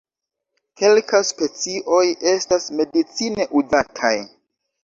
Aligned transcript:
Kelka 0.81 1.19
specioj 1.31 2.01
estas 2.31 2.67
medicine 2.81 3.49
uzataj. 3.63 4.17